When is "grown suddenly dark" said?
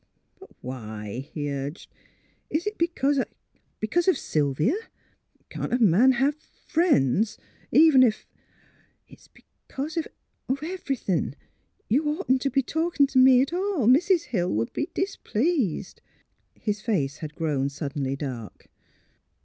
17.35-18.69